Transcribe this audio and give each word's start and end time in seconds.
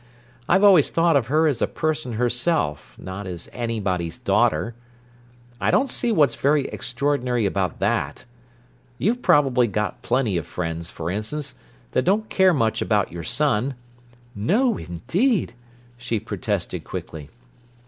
I've 0.49 0.63
always 0.63 0.89
thought 0.89 1.15
of 1.15 1.27
her 1.27 1.45
as 1.45 1.61
a 1.61 1.67
person 1.67 2.13
herself, 2.13 2.95
not 2.97 3.27
as 3.27 3.47
anybody's 3.53 4.17
daughter. 4.17 4.73
I 5.59 5.69
don't 5.69 5.91
see 5.91 6.11
what's 6.11 6.33
very 6.33 6.67
extraordinary 6.69 7.45
about 7.45 7.77
that. 7.81 8.25
You've 8.97 9.21
probably 9.21 9.67
got 9.67 10.01
plenty 10.01 10.37
of 10.37 10.47
friends, 10.47 10.89
for 10.89 11.11
instance, 11.11 11.53
that 11.91 12.01
don't 12.03 12.29
care 12.29 12.51
much 12.51 12.81
about 12.81 13.11
your 13.11 13.21
son—" 13.23 13.75
"No, 14.33 14.75
indeed!" 14.75 15.53
she 15.99 16.19
protested 16.19 16.83
quickly. 16.83 17.29